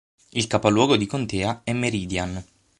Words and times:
Il 0.31 0.47
capoluogo 0.47 0.97
di 0.97 1.05
contea 1.05 1.61
è 1.63 1.73
Meridian. 1.73 2.43